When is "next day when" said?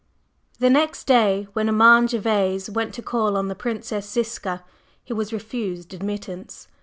0.71-1.69